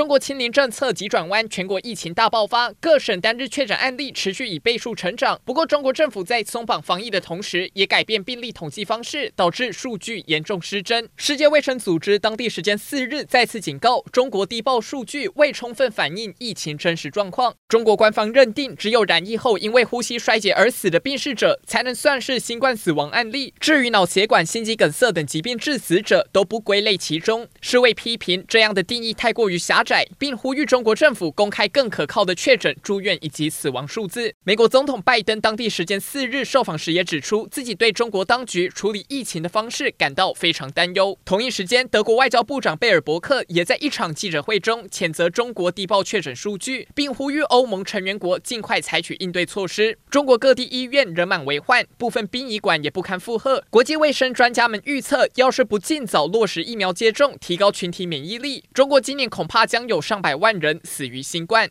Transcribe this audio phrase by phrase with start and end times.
[0.00, 5.38] 中国清零政策急转弯，全国疫情大爆发，各省单日确诊案例持续以倍数成长。
[5.44, 11.06] 不过，中国政府在松绑防疫的同时，也改变病例统计方式，导致数据严重失真。
[11.18, 17.54] 世界卫生组织当地时间四日再次警告，中国低报数据未充分反映疫情真实状况。
[17.68, 23.52] 中国官方认定，只有染疫后因为呼吸衰竭而死的病逝者，才能算是新冠死亡案例。
[23.60, 27.46] 至于脑血管、心肌梗塞等疾病致死者，都不归类其中。
[27.60, 34.32] 世卫批评这样的定义太过于狭窄窄，并呼吁中国政府公开更可靠的确诊、住院以及死亡数字。
[34.44, 41.18] 美国总统拜登当地时间四日受访时也指出，自己对中国当局处理疫情的方式感到非常担忧。
[41.24, 49.98] 同一时间，德国外交部长贝尔伯克也在一场记者会中谴责中国低报确诊数据，并呼吁欧盟成员国尽快采取应对措施。
[50.08, 53.64] 中国各地医院人满为患，部分殡仪馆也不堪负荷。
[53.70, 60.00] 国际卫生专家们预测，要是不尽早落实疫苗接种，提高群体免疫力，中国今年恐怕将有。
[60.10, 61.68] 上百万人死于新冠。